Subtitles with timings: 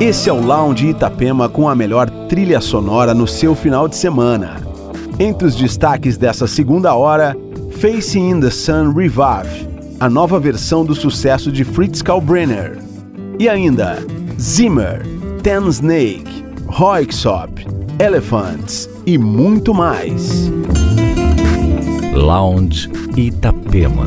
[0.00, 4.56] Esse é o Lounge Itapema com a melhor trilha sonora no seu final de semana.
[5.18, 7.36] Entre os destaques dessa segunda hora,
[7.82, 9.68] Facing in the Sun Revive,
[10.00, 12.78] a nova versão do sucesso de Fritz Kalbrenner.
[13.38, 13.98] E ainda,
[14.40, 15.02] Zimmer,
[15.42, 17.66] Ten Snake, Roixop,
[17.98, 20.50] Elephants e muito mais.
[22.14, 24.06] Lounge Itapema.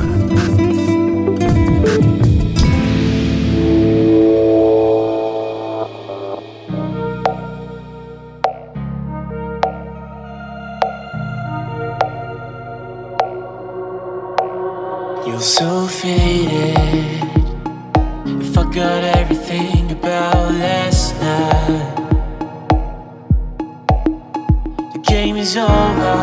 [16.04, 17.24] Faded.
[18.58, 21.96] I got everything about last night,
[24.94, 26.16] the game is over.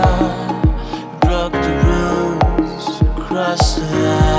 [1.22, 4.29] Broke the rules, crossed the line.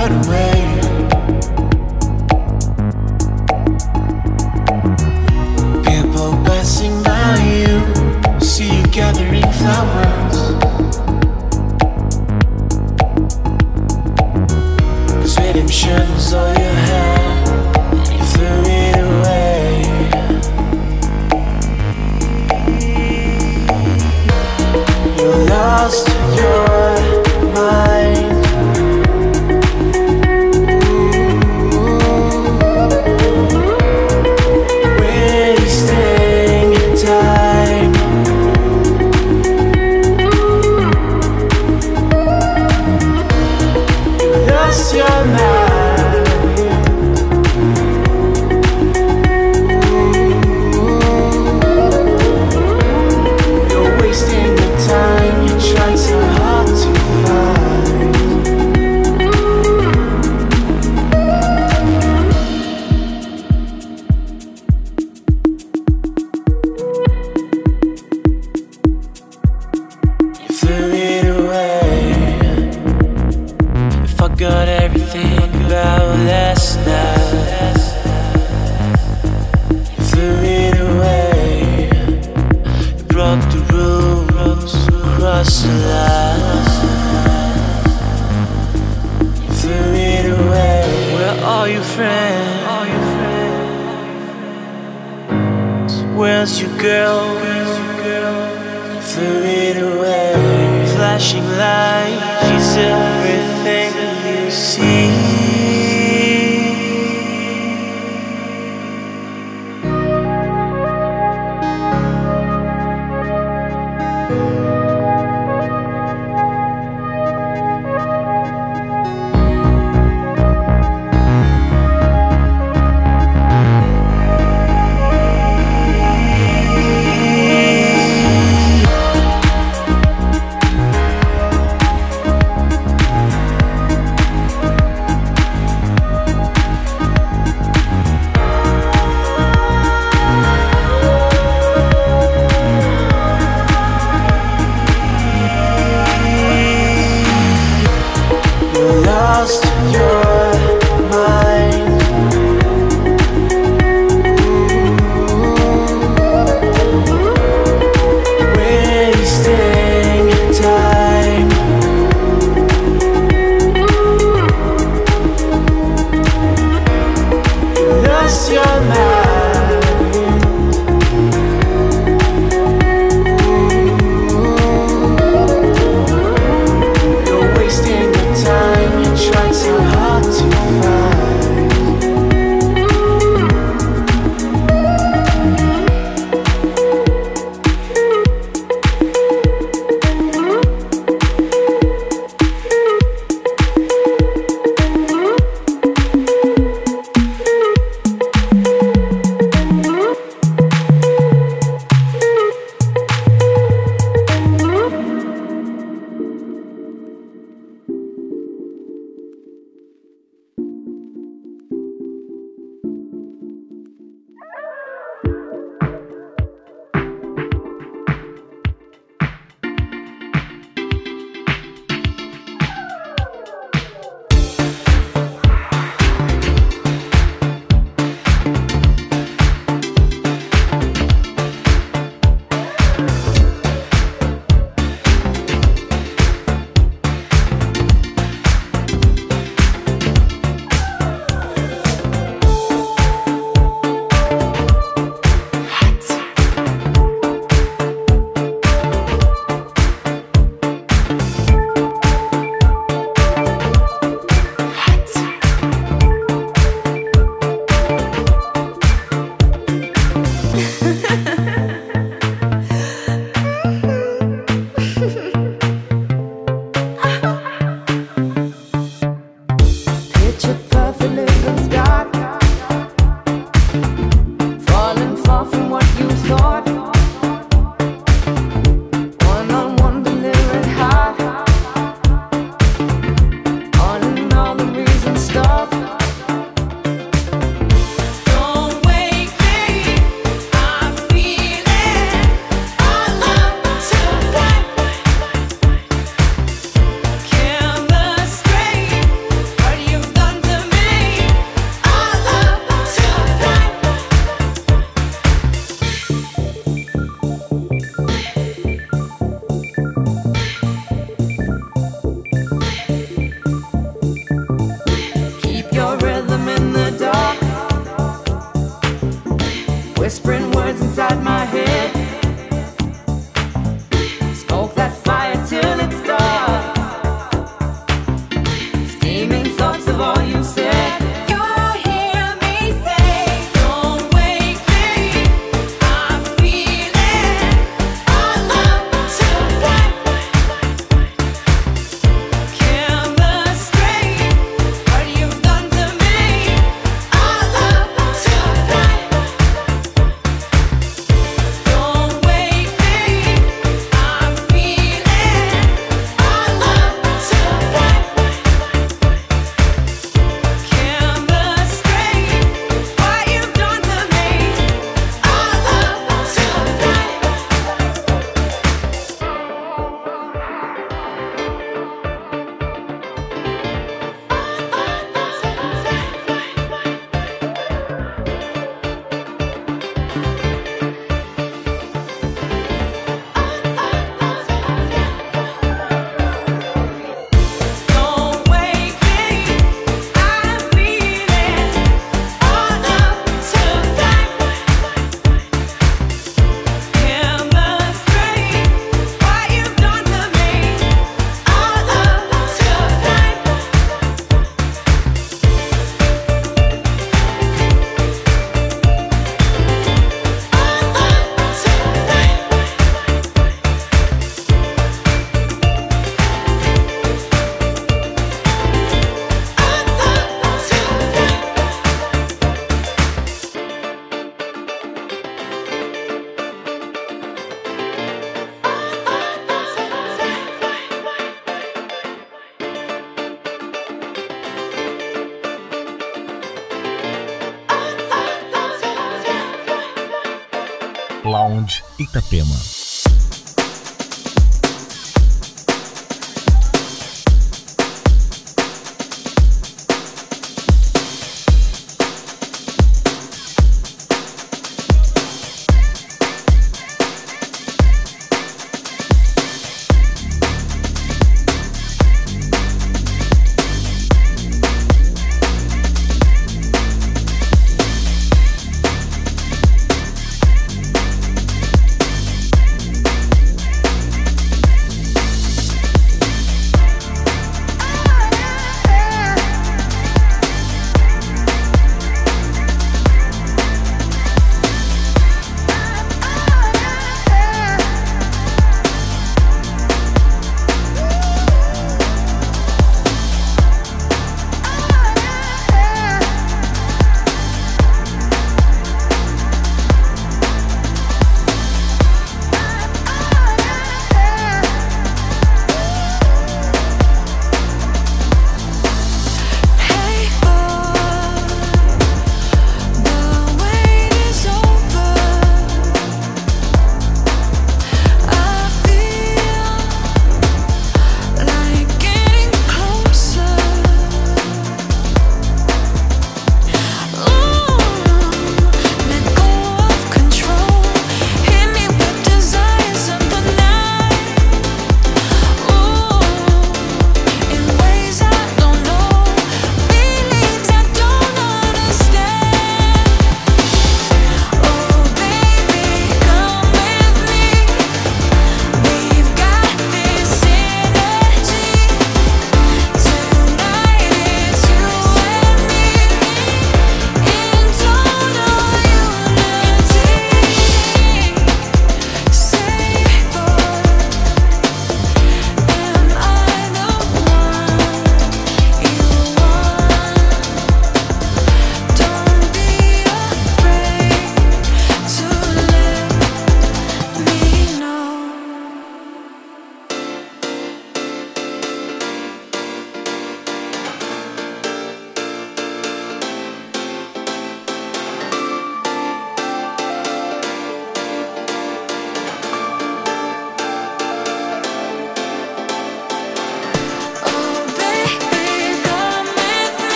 [0.00, 0.59] got away.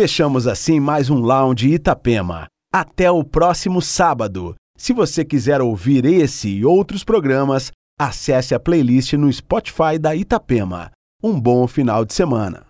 [0.00, 2.46] Fechamos assim mais um Lounge Itapema.
[2.72, 4.54] Até o próximo sábado.
[4.76, 10.92] Se você quiser ouvir esse e outros programas, acesse a playlist no Spotify da Itapema.
[11.20, 12.67] Um bom final de semana.